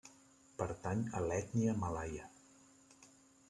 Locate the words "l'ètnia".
1.27-1.77